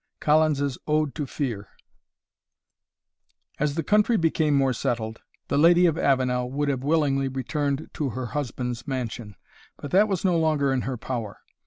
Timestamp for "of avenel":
5.85-6.49